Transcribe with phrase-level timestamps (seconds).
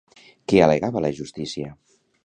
[0.53, 1.73] Què al·legava la justícia?